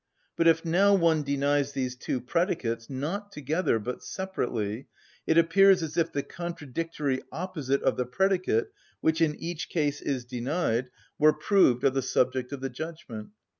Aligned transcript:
But 0.35 0.47
if 0.47 0.65
now 0.65 0.95
one 0.95 1.21
denies 1.21 1.73
these 1.73 1.95
two 1.95 2.19
predicates, 2.21 2.89
not 2.89 3.31
together, 3.31 3.77
but 3.77 4.01
separately, 4.01 4.87
it 5.27 5.37
appears 5.37 5.83
as 5.83 5.95
if 5.95 6.11
the 6.11 6.23
contradictory 6.23 7.21
opposite 7.31 7.83
of 7.83 7.97
the 7.97 8.05
predicate 8.07 8.71
which 9.01 9.21
in 9.21 9.35
each 9.35 9.69
case 9.69 10.01
is 10.01 10.25
denied 10.25 10.89
were 11.19 11.33
proved 11.33 11.83
of 11.83 11.93
the 11.93 12.01
subject 12.01 12.51
of 12.51 12.61
the 12.61 12.69
judgment. 12.71 13.29